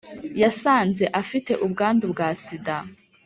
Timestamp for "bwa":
2.13-2.29